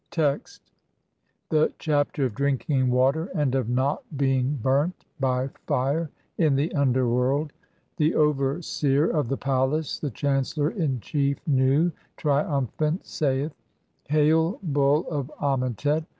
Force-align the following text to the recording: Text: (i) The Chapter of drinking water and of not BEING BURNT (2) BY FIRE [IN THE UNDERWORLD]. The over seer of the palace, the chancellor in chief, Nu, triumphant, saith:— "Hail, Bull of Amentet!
Text: 0.09 0.63
(i) 1.51 1.55
The 1.55 1.73
Chapter 1.77 2.25
of 2.25 2.33
drinking 2.33 2.89
water 2.89 3.29
and 3.35 3.53
of 3.53 3.69
not 3.69 4.01
BEING 4.17 4.55
BURNT 4.55 4.99
(2) 4.99 5.05
BY 5.19 5.49
FIRE 5.67 6.09
[IN 6.39 6.55
THE 6.55 6.73
UNDERWORLD]. 6.73 7.53
The 7.97 8.15
over 8.15 8.63
seer 8.63 9.07
of 9.07 9.27
the 9.29 9.37
palace, 9.37 9.99
the 9.99 10.09
chancellor 10.09 10.71
in 10.71 11.01
chief, 11.01 11.37
Nu, 11.45 11.91
triumphant, 12.17 13.05
saith:— 13.05 13.51
"Hail, 14.09 14.57
Bull 14.63 15.07
of 15.07 15.31
Amentet! 15.39 16.03